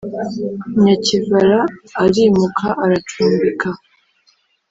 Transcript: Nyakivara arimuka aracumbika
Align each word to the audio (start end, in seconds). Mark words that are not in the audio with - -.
Nyakivara 0.81 1.59
arimuka 2.03 2.67
aracumbika 2.85 3.69